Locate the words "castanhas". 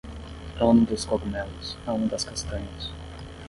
2.29-2.83